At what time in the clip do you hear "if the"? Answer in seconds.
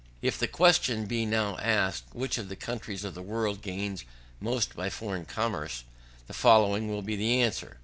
0.27-0.47